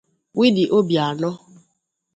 Willie 0.33 0.65
Obiano 0.71 1.29